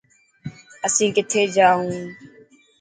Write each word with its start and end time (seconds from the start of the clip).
اسين 0.87 1.09
ڪٿي 1.15 1.41
جائون. 1.55 1.97